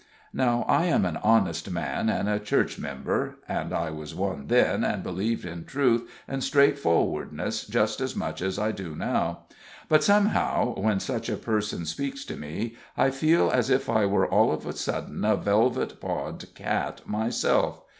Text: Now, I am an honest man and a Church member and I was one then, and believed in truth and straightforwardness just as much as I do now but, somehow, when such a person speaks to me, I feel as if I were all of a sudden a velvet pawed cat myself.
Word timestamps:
Now, 0.33 0.63
I 0.67 0.85
am 0.85 1.05
an 1.05 1.17
honest 1.17 1.69
man 1.69 2.09
and 2.09 2.27
a 2.27 2.39
Church 2.39 2.79
member 2.79 3.37
and 3.47 3.71
I 3.71 3.91
was 3.91 4.15
one 4.15 4.47
then, 4.47 4.83
and 4.83 5.03
believed 5.03 5.45
in 5.45 5.63
truth 5.63 6.09
and 6.27 6.43
straightforwardness 6.43 7.67
just 7.67 8.01
as 8.01 8.15
much 8.15 8.41
as 8.41 8.57
I 8.57 8.71
do 8.71 8.95
now 8.95 9.41
but, 9.87 10.03
somehow, 10.03 10.73
when 10.73 10.99
such 10.99 11.29
a 11.29 11.35
person 11.37 11.85
speaks 11.85 12.25
to 12.25 12.35
me, 12.35 12.77
I 12.97 13.11
feel 13.11 13.51
as 13.51 13.69
if 13.69 13.91
I 13.91 14.07
were 14.07 14.25
all 14.25 14.51
of 14.51 14.65
a 14.65 14.73
sudden 14.73 15.23
a 15.23 15.35
velvet 15.35 16.01
pawed 16.01 16.43
cat 16.55 17.01
myself. 17.05 17.81